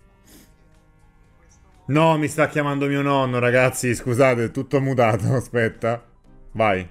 [1.90, 6.04] No, mi sta chiamando mio nonno, ragazzi, scusate, è tutto mutato, aspetta.
[6.52, 6.88] Vai,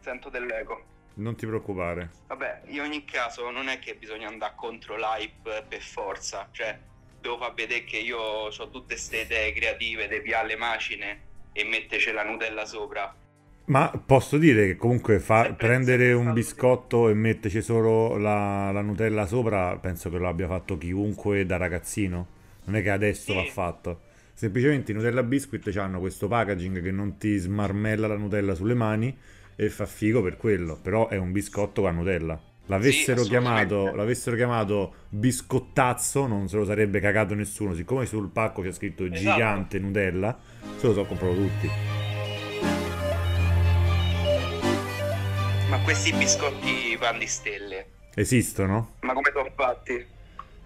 [0.00, 0.82] Sento dell'eco.
[1.14, 2.10] non ti preoccupare.
[2.26, 6.76] Vabbè, in ogni caso non è che bisogna andare contro l'hype per forza, cioè
[7.20, 11.20] devo far vedere che io ho tutte queste idee creative di piare le macine
[11.52, 13.14] e metterci la Nutella sopra.
[13.66, 19.26] Ma posso dire che comunque fa- prendere un biscotto e metterci solo la, la Nutella
[19.26, 22.26] sopra, penso che lo abbia fatto chiunque da ragazzino.
[22.64, 23.34] Non è che adesso Sì.
[23.34, 24.00] va fatto.
[24.38, 29.16] Semplicemente i Nutella Biscuit hanno questo packaging che non ti smarmella la Nutella sulle mani
[29.56, 30.78] e fa figo per quello.
[30.78, 32.38] Però è un biscotto con la Nutella.
[32.66, 37.72] L'avessero, Sì, chiamato, l'avessero chiamato biscottazzo, non se lo sarebbe cagato nessuno.
[37.72, 39.18] Siccome sul pacco c'è scritto Esatto.
[39.18, 40.38] gigante Nutella,
[40.76, 41.70] se lo so comprato tutti.
[45.70, 48.96] Ma questi biscotti pan di stelle, Esistono?
[49.00, 50.06] ma come sono fatti?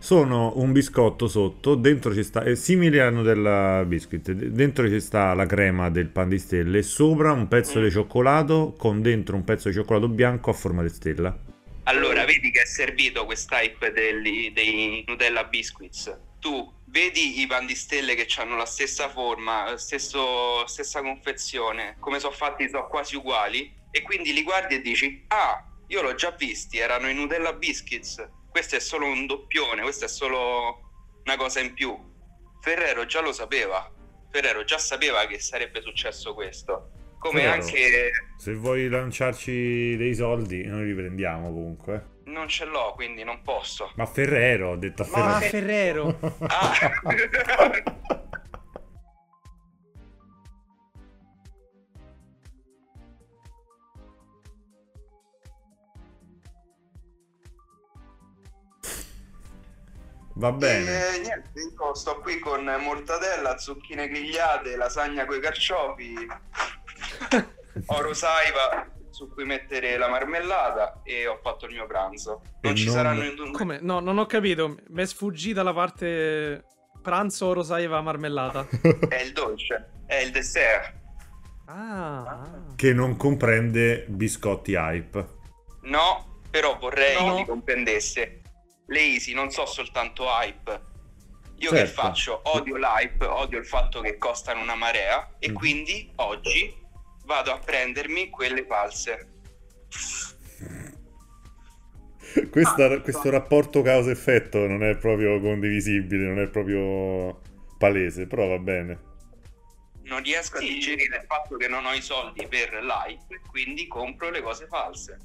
[0.03, 5.35] Sono un biscotto sotto, dentro ci sta, è simile al Nutella Biscuit, dentro ci sta
[5.35, 7.83] la crema del pan di stelle, sopra un pezzo Mm.
[7.85, 11.37] di cioccolato con dentro un pezzo di cioccolato bianco a forma di stella.
[11.85, 16.19] Allora, vedi che è servito quest'hype degli- dei Nutella Biscuits.
[16.41, 22.19] Tu vedi i pan di stelle che hanno la stessa forma, stesso- stessa confezione, come
[22.19, 26.35] sono fatti, sono quasi uguali, e quindi li guardi e dici: Ah, io l'ho già
[26.39, 28.27] visti, erano i Nutella Biscuits.
[28.51, 30.91] Questo è solo un doppione, questa è solo
[31.25, 31.97] una cosa in più.
[32.61, 33.91] Ferrero già lo sapeva.
[34.31, 36.91] Ferrero già sapeva che sarebbe successo questo.
[37.19, 37.63] Come Ferrero.
[37.63, 41.95] anche Se vuoi lanciarci dei soldi, noi li prendiamo comunque.
[42.25, 42.31] eh.
[42.31, 43.93] non ce l'ho, quindi non posso.
[43.97, 46.17] Ma Ferrero, ho detto a Ma Ferrero.
[46.19, 46.37] Ferrero.
[46.47, 46.73] Ah.
[60.41, 61.15] Va bene.
[61.17, 66.15] E niente, io sto qui con mortadella, zucchine grigliate, lasagna coi carciofi,
[67.87, 72.41] oro saiva su cui mettere la marmellata e ho fatto il mio pranzo.
[72.63, 73.81] Non E ci non- saranno indun- Come?
[73.83, 74.77] No, non ho capito.
[74.89, 76.65] Mi è sfuggita la parte
[77.03, 78.67] pranzo rosaiva marmellata.
[79.09, 80.95] È il dolce, è il dessert.
[81.67, 82.65] Ah.
[82.77, 85.39] Che non comprende biscotti hype.
[85.83, 87.35] No, però vorrei No.
[87.35, 88.40] che li comprendesse.
[88.91, 90.81] Le Easy non so soltanto hype.
[91.59, 92.01] Io che Certo.
[92.01, 92.41] faccio?
[92.45, 95.55] Odio l'hype, odio il fatto che costano una marea e Mm.
[95.55, 96.75] quindi oggi
[97.25, 99.29] vado a prendermi quelle false.
[102.51, 107.41] Questa- questo rapporto causa-effetto non è proprio condivisibile, non è proprio
[107.79, 109.09] palese, però va bene.
[110.05, 114.31] Non riesco a digerire il fatto che non ho i soldi per l'hype quindi compro
[114.31, 115.17] le cose false.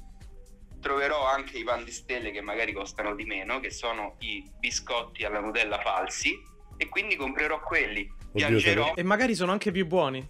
[0.80, 5.24] Troverò anche i pan di stelle che magari costano di meno, che sono i biscotti
[5.24, 6.32] alla Nutella falsi,
[6.76, 8.08] e quindi comprerò quelli.
[8.32, 10.26] Piangerò, E magari sono anche più buoni.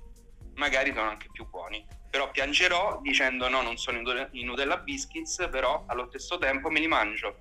[0.54, 1.85] magari sono anche più buoni.
[2.09, 3.98] Però piangerò dicendo no, non sono
[4.32, 7.37] i Nutella- Biscuits, però allo stesso tempo me li mangio.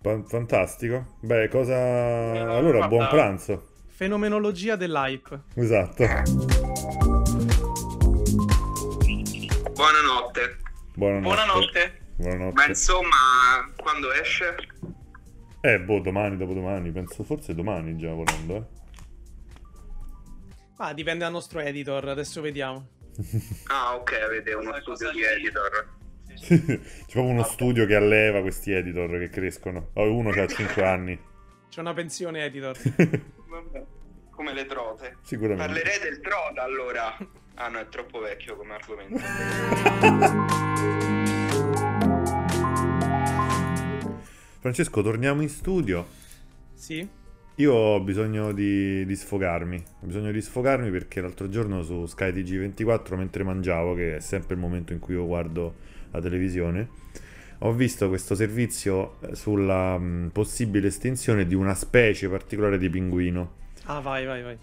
[0.00, 1.16] Fa- Fantastico.
[1.20, 1.74] Beh, cosa...
[1.76, 3.68] Allora, guarda- buon pranzo.
[3.88, 5.42] Fenomenologia dell'hype.
[5.56, 6.04] Esatto.
[9.74, 10.58] Buonanotte.
[10.96, 11.34] Buonanotte.
[11.34, 11.98] Buonanotte.
[12.16, 12.54] Buonanotte.
[12.54, 14.56] Ma insomma, quando esce?
[15.60, 18.64] Eh, boh, domani, dopodomani, penso forse domani già volendo, eh.
[20.78, 22.88] Ah, dipende dal nostro editor, adesso vediamo.
[23.68, 25.94] Ah, ok, avete uno studio di editor.
[26.36, 26.80] C'è
[27.12, 29.90] proprio uno studio che alleva questi editor che crescono.
[29.94, 31.20] Oh, uno che ha 5 anni.
[31.68, 32.74] C'è una pensione editor.
[33.48, 33.84] Vabbè,
[34.30, 35.18] come le trote.
[35.24, 35.74] Sicuramente.
[35.74, 37.14] Parlerei del trota allora.
[37.56, 40.64] Ah no, è troppo vecchio come argomento.
[44.66, 46.04] Francesco, torniamo in studio.
[46.74, 47.08] Sì?
[47.54, 49.76] Io ho bisogno di, di sfogarmi.
[50.00, 54.54] Ho bisogno di sfogarmi perché l'altro giorno su Sky TG24, mentre mangiavo, che è sempre
[54.56, 55.74] il momento in cui io guardo
[56.10, 56.88] la televisione,
[57.58, 63.52] ho visto questo servizio eh, sulla mh, possibile estinzione di una specie particolare di pinguino.
[63.84, 64.58] Ah, vai, vai, vai.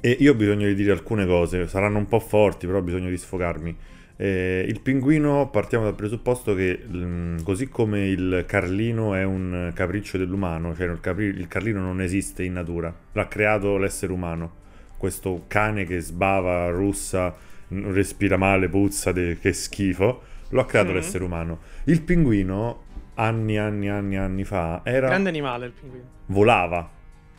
[0.00, 3.10] E io ho bisogno di dire alcune cose, saranno un po' forti, però ho bisogno
[3.10, 3.76] di sfogarmi.
[4.22, 10.18] Eh, il pinguino, partiamo dal presupposto che mm, così come il carlino è un capriccio
[10.18, 14.58] dell'umano, cioè il, capri- il carlino non esiste in natura, l'ha creato l'essere umano.
[14.98, 17.34] Questo cane che sbava, russa,
[17.68, 20.94] respira male, puzza, de- che schifo, lo ha creato Mhm.
[20.96, 21.58] l'essere umano.
[21.84, 22.82] Il pinguino,
[23.14, 26.04] anni, anni, anni, anni fa, era Grande animale il pinguino.
[26.26, 26.86] volava,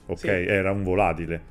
[0.08, 0.18] ok?
[0.18, 0.28] Sì.
[0.30, 1.42] Era un volatile.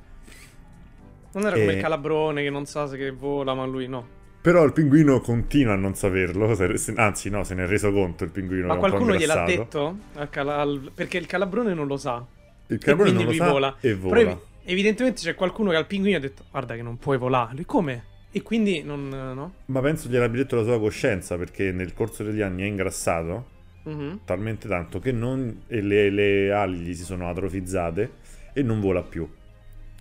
[1.31, 4.19] Non era come E- il calabrone che non sa se che vola, ma lui no.
[4.41, 6.55] Però il pinguino continua a non saperlo,
[6.95, 8.67] anzi no, se ne è reso conto il pinguino.
[8.67, 9.97] Ma qualcuno gliel'ha detto?
[10.95, 12.25] Perché il calabrone non lo sa.
[12.67, 13.75] Il calabrone non lo sa vola.
[13.79, 14.19] e Però vola.
[14.21, 17.53] evi- evidentemente c'è qualcuno che al pinguino ha detto guarda che non puoi volare.
[17.53, 18.03] Lui come?
[18.31, 19.09] E quindi non...
[19.09, 19.53] no?
[19.65, 24.19] Ma penso gliel'abbia detto la sua coscienza perché nel corso degli anni è ingrassato Mhm.
[24.25, 28.11] talmente tanto che non, e le, le ali gli si sono atrofizzate
[28.53, 29.27] e non vola più.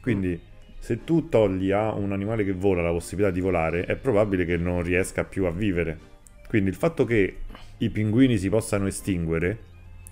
[0.03, 0.39] Quindi
[0.81, 4.57] se tu togli a un animale che vola la possibilità di volare è probabile che
[4.57, 6.09] non riesca più a vivere.
[6.49, 7.37] Quindi il fatto che
[7.79, 9.59] i pinguini si possano estinguere,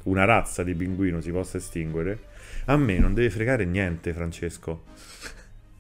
[0.04, 2.18] una razza di pinguino si possa estinguere,
[2.66, 4.84] a me non deve fregare niente, Francesco.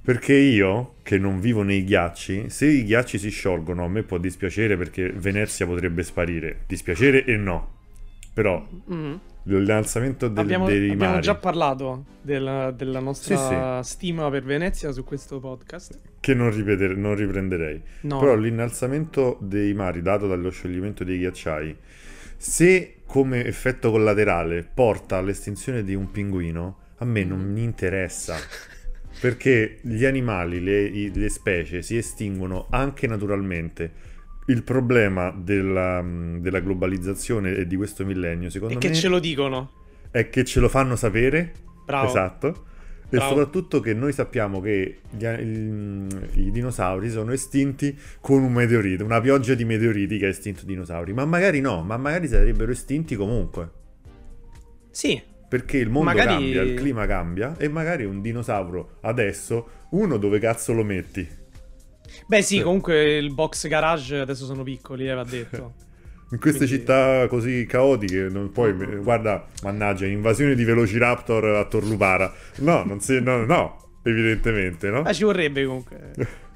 [0.02, 4.16] Perché io, che non vivo nei ghiacci, se i ghiacci si sciolgono a me può
[4.16, 6.60] dispiacere perché Venezia potrebbe sparire.
[6.66, 7.76] Dispiacere e no.
[8.32, 8.66] Però
[9.56, 15.04] L'innalzamento del, abbiamo dei abbiamo mari, già parlato del- della nostra stima per Venezia su
[15.04, 15.98] questo podcast.
[16.20, 17.80] che non, ripetere- non riprenderei.
[18.02, 18.18] No.
[18.18, 21.76] Però l'innalzamento dei mari dato dallo scioglimento dei ghiacciai,
[22.36, 28.36] se come effetto collaterale porta all'estinzione di un pinguino, a me non mi interessa.
[29.20, 33.90] Perché gli animali, le, le specie si estinguono anche naturalmente.
[34.48, 39.08] Il problema della, mh, della globalizzazione e di questo millennio, secondo e che me, ce
[39.08, 39.70] lo dicono.
[40.10, 41.52] è che ce lo fanno sapere.
[41.84, 42.06] Bravo.
[42.08, 42.64] Esatto.
[43.10, 43.28] E Bravo.
[43.30, 49.20] soprattutto che noi sappiamo che gli- il- i dinosauri sono estinti con un meteorite, una
[49.20, 51.12] pioggia di meteoriti che ha estinto i dinosauri.
[51.14, 53.70] Ma magari no, ma magari sarebbero estinti comunque.
[54.90, 60.18] Sì, Perché il mondo Magari- cambia, il clima cambia e magari un dinosauro adesso, uno
[60.18, 61.26] dove cazzo lo metti?
[62.26, 65.74] Beh, sì, comunque il box garage adesso sono piccoli, eh, va detto.
[66.30, 68.72] In queste Quindi- città così caotiche, non puoi.
[68.74, 72.30] Guarda, mannaggia, invasione di Velociraptor a Torlupara.
[72.56, 75.00] No, non si, no, no, evidentemente, no?
[75.00, 76.12] Ah, ci vorrebbe comunque.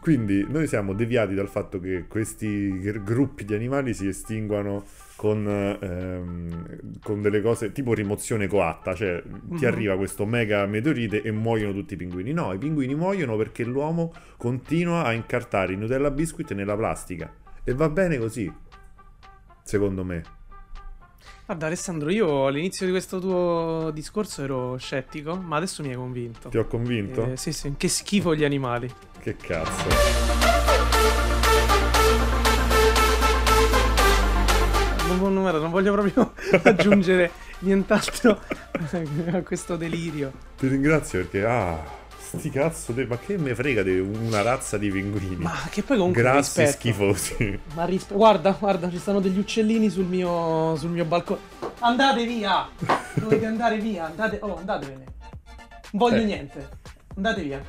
[0.00, 4.84] Quindi noi siamo deviati dal fatto che questi gr- gruppi di animali si estinguano
[5.20, 9.70] con, ehm, con delle cose tipo rimozione coatta, cioè ti Mhm.
[9.70, 12.32] arriva questo mega meteorite e muoiono tutti i pinguini.
[12.32, 17.30] No, i pinguini muoiono perché l'uomo continua a incartare i Nutella biscuit nella plastica
[17.62, 18.50] e va bene così,
[19.62, 20.22] secondo me.
[21.44, 26.48] Guarda, Alessandro, io all'inizio di questo tuo discorso ero scettico, ma adesso mi hai convinto.
[26.48, 27.26] Ti ho convinto?
[27.32, 28.90] Eh, sì, sì, che schifo gli animali.
[29.20, 30.69] Che cazzo.
[35.60, 36.32] Non, voglio proprio
[36.64, 38.40] aggiungere nient'altro
[39.32, 40.32] a questo delirio.
[40.56, 41.78] Ti ringrazio perché, ah,
[42.18, 45.36] sti cazzo, de- ma che me frega di una razza di pinguini.
[45.36, 46.70] Ma che poi comunque Grassi rispetto.
[46.72, 47.60] schifosi.
[47.74, 51.40] Ma rispe- guarda, guarda, ci stanno degli uccellini sul mio, sul mio balcone.
[51.80, 52.68] Andate via!
[53.14, 54.38] Dovete andare via, andate...
[54.42, 55.04] Oh, andatevene.
[55.92, 56.24] Non voglio Eh.
[56.24, 56.68] niente.
[57.16, 57.62] Andate via.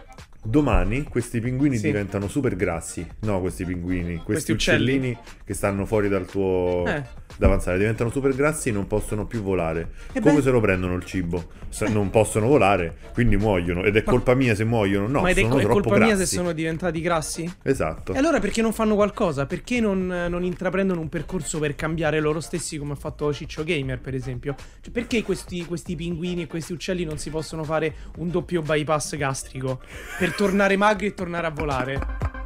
[0.43, 1.83] Domani questi pinguini Sì.
[1.85, 3.07] diventano super grassi.
[3.21, 4.83] No, questi pinguini, questi, Questi uccelli.
[4.95, 7.03] uccellini che stanno fuori dal tuo Eh.
[7.37, 9.91] Davanzale diventano super grassi e non possono più volare.
[10.11, 11.49] E Come beh- se lo prendono il cibo?
[11.69, 13.83] Se non possono volare, quindi muoiono.
[13.83, 15.07] Ed è Ma- colpa mia se muoiono?
[15.07, 16.13] No, Ma ed è, sono è colpa grassi.
[16.13, 17.51] mia se sono diventati grassi?
[17.63, 18.13] Esatto.
[18.13, 19.45] E allora perché non fanno qualcosa?
[19.45, 23.99] Perché non, non intraprendono un percorso per cambiare loro stessi come ha fatto Ciccio Gamer,
[23.99, 24.55] per esempio?
[24.81, 29.15] Cioè, perché questi, questi pinguini e questi uccelli non si possono fare un doppio bypass
[29.15, 29.79] gastrico
[30.19, 32.40] per tornare magri e tornare a volare?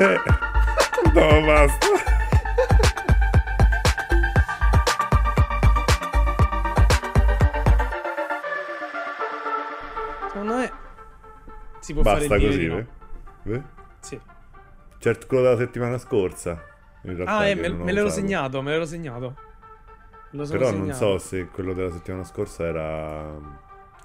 [0.00, 0.18] Eh.
[1.14, 1.86] No, basta.
[10.28, 10.72] Secondo me
[11.80, 12.78] si può fare Basta dire così, di no.
[12.78, 13.54] eh?
[13.54, 13.62] Eh?
[14.00, 14.20] Sì.
[14.98, 16.62] Certo, quello della settimana scorsa.
[17.02, 19.34] In realtà Ah, eh, me, non me l'ero segnato, me l'ero segnato.
[20.30, 20.98] Però non segnato.
[20.98, 23.34] so se quello della settimana scorsa era.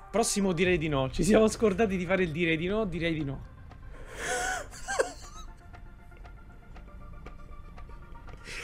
[0.10, 1.10] Prossimo direi di no.
[1.12, 3.54] Ci siamo scordati di fare il direi di no, direi di no.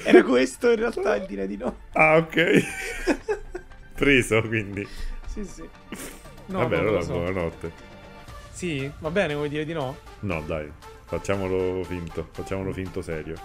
[0.03, 1.77] Era questo in realtà il dire di no.
[1.93, 2.63] Ah, ok.
[3.95, 4.87] Preso, quindi.
[5.27, 5.67] Sì, sì.
[6.47, 7.13] No, Vabbè, allora so.
[7.13, 7.71] buonanotte.
[8.51, 9.97] Sì, va bene, vuoi dire di no?
[10.21, 10.71] No, dai,
[11.05, 13.35] facciamolo finto, facciamolo finto serio.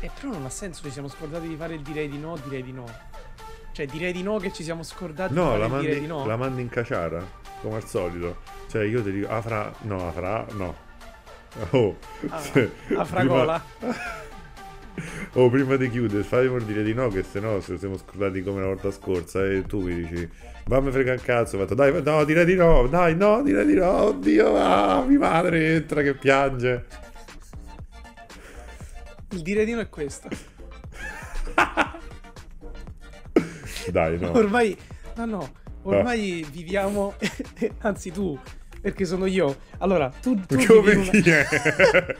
[0.00, 2.62] Eh, però non ha senso, ci siamo scordati di fare il direi di no, direi
[2.62, 2.84] di no.
[3.72, 6.00] Cioè, direi di no che ci siamo scordati di No, fare la il direi mandi,
[6.00, 6.26] di no.
[6.26, 7.26] la mandi in caciara,
[7.60, 8.38] come al solito.
[8.70, 10.84] Cioè, io ti dico, Afra, no, Afra, no.
[11.70, 11.96] Oh,
[12.28, 13.62] Ah, se- a fragola.
[13.78, 13.94] prima-
[15.34, 18.60] Oh, prima di chiudere, fammi dire di no, che se no se siamo scordati come
[18.60, 20.26] la volta scorsa e tu mi dici,
[20.64, 23.74] vammi frega il cazzo, ho fatto, dai, no, direi di no, dai, no, direi di
[23.74, 26.86] no, oddio, ah, mia madre entra che piange.
[29.30, 30.28] Il dire di no è questo.
[33.90, 34.32] Dai, no.
[34.32, 34.76] Ormai,
[35.16, 37.14] no, no, ormai viviamo,
[37.82, 38.38] anzi tu,
[38.86, 39.56] perché sono io.
[39.78, 41.10] Allora, tu, tu Come una...
[41.10, 42.16] è?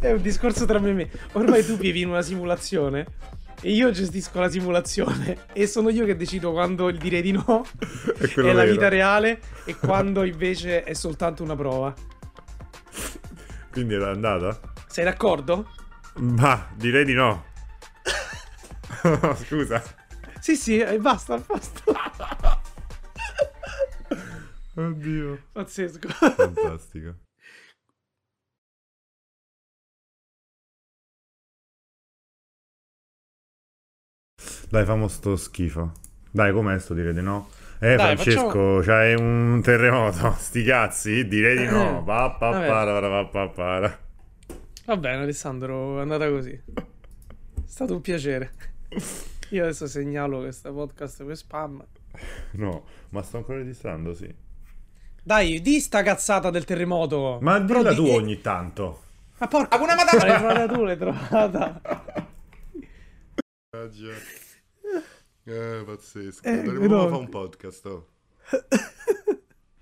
[0.00, 1.10] È un discorso tra me e me.
[1.32, 3.04] Ormai tu vivi in una simulazione
[3.60, 7.66] e io gestisco la simulazione e sono io che decido quando il dire di no
[8.18, 11.92] È è la vita reale e quando invece è soltanto una prova.
[13.70, 14.58] Quindi era andata?
[14.86, 15.68] Sei d'accordo?
[16.14, 17.44] Ma direi di no.
[19.36, 19.82] Scusa.
[20.40, 22.03] Sì, sì, e basta, basta.
[24.76, 25.38] Oddio.
[25.52, 26.08] Pazzesco.
[26.08, 27.14] Fantastico.
[34.68, 35.92] Dai, famo sto schifo.
[36.30, 37.48] Dai, com'è sto dire di no?
[37.78, 40.32] Eh, Dai, Francesco, facciamo- c'hai un terremoto.
[40.38, 42.02] Sti cazzi, direi di no.
[42.04, 42.66] Pa, pa, Vabbè.
[42.66, 43.98] para, para, pa, para.
[44.86, 46.50] Va bene, Alessandro, è andata così.
[46.52, 46.82] È
[47.64, 48.52] stato un piacere.
[49.50, 51.84] Io adesso segnalo questo podcast per spam.
[52.52, 54.32] No, ma sto ancora registrando, sì.
[55.26, 57.38] Dai, di sta cazzata del terremoto.
[57.40, 59.02] Ma Però dilla di- tu ogni tanto.
[59.38, 60.26] Ma porca una madonna!
[60.26, 61.80] L'hai trovata tu, l'hai trovata.
[65.46, 66.48] Eh, pazzesco.
[66.48, 67.02] Eh, Dovremmo no.
[67.08, 67.86] fare un podcast.
[67.86, 68.06] oh.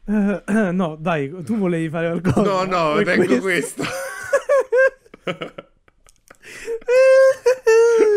[0.73, 2.65] No, dai, tu volevi fare qualcosa.
[2.65, 3.85] No, no, tengo questo.
[3.85, 5.55] questo.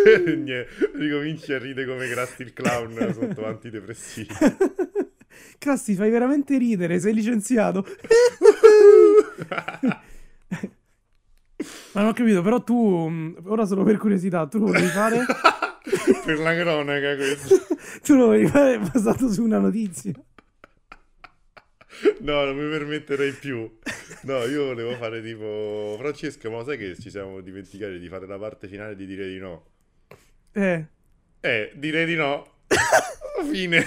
[0.96, 4.34] Ricominci a ridere come Krusty il clown sotto antidepressivi.
[5.58, 7.86] Crusty, fai veramente ridere, sei licenziato.
[11.94, 15.26] Ma non ho capito, però tu, mh, ora solo per curiosità, tu lo volevi fare?
[16.26, 17.56] per la cronaca questo.
[18.04, 20.12] tu lo volevi fare basato su una notizia.
[22.20, 23.72] No, non mi permetterei più.
[24.24, 25.96] No, io volevo fare tipo...
[25.98, 29.38] Francesca, ma sai che ci siamo dimenticati di fare la parte finale di dire di
[29.38, 29.66] no?
[30.52, 30.86] Eh.
[31.40, 32.58] Eh, dire di no.
[33.50, 33.86] Fine.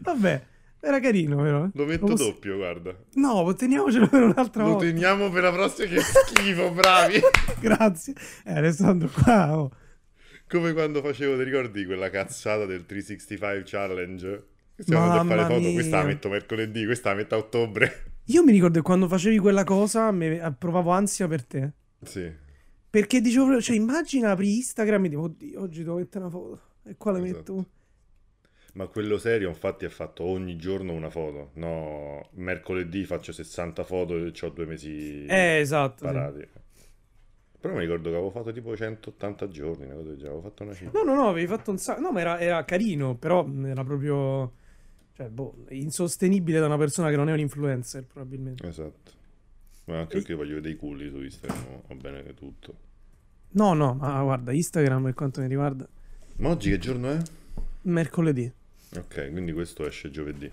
[0.00, 0.42] Vabbè,
[0.80, 1.68] era carino, però.
[1.72, 2.96] Lo metto Lo posso- doppio, guarda.
[3.14, 4.84] No, teniamocelo per un'altra Lo volta.
[4.86, 5.88] teniamo per la prossima.
[5.88, 7.20] Che schifo, bravi.
[7.60, 8.14] Grazie.
[8.44, 9.58] Eh, Alessandro, qua.
[9.58, 9.70] oh.
[10.48, 14.44] Come quando facevo, ti ricordi quella cazzata del 365 challenge?
[14.76, 15.72] Stiamo andando a fare foto.
[15.72, 16.12] Questa la mia.
[16.14, 18.04] metto mercoledì, questa la metto a ottobre.
[18.26, 21.72] Io mi ricordo che quando facevi quella cosa me- eh, provavo ansia per te.
[22.04, 22.30] Sì.
[22.96, 26.60] Perché dicevo, cioè, immagina apri Instagram e dico, oddio, oggi devo mettere una foto.
[26.84, 27.54] E quale Esatto.
[27.54, 27.68] metto?
[28.72, 31.50] Ma quello serio, infatti, ha fatto ogni giorno una foto.
[31.56, 35.98] No, mercoledì faccio 60 foto e ho due mesi Eh, esatto.
[35.98, 36.04] sì.
[36.04, 36.48] parati.
[37.60, 40.32] Però mi ricordo che avevo fatto tipo 180 giorni, una cosa del genere.
[40.34, 40.98] Avevo fatto una cifra.
[40.98, 42.00] No, no, no, avevi fatto un sacco.
[42.00, 44.54] No, ma era, era carino, però era proprio.
[45.12, 48.66] Cioè, boh, insostenibile da una persona che non è un influencer, probabilmente.
[48.66, 49.12] Esatto.
[49.84, 52.84] Ma anche perché voglio vedere i culi su Instagram, va bene tutto.
[53.56, 55.88] No, no, ma guarda, Instagram per quanto mi riguarda,
[56.36, 57.18] Ma oggi che giorno è?
[57.82, 58.52] mercoledì.
[58.96, 60.50] Ok, quindi questo esce giovedì.